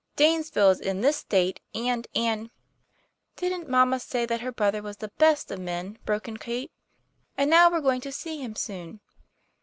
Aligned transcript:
Danesville 0.15 0.71
is 0.71 0.79
in 0.81 1.01
this 1.01 1.17
State, 1.17 1.61
and 1.75 2.07
and 2.15 2.49
""Didn't 3.37 3.69
mamma 3.69 3.99
say 3.99 4.25
that 4.25 4.41
her 4.41 4.51
brother 4.51 4.81
was 4.81 4.97
the 4.97 5.11
best 5.19 5.51
of 5.51 5.59
men?" 5.59 5.99
broke 6.07 6.27
in 6.27 6.37
Kate." 6.37 6.71
And 7.37 7.51
now 7.51 7.69
we're 7.69 7.81
going 7.81 8.01
to 8.01 8.11
see 8.11 8.41
him 8.41 8.55
soon." 8.55 8.99